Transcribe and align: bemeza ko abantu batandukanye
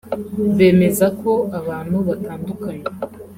bemeza 0.57 1.05
ko 1.21 1.31
abantu 1.59 1.97
batandukanye 2.07 2.87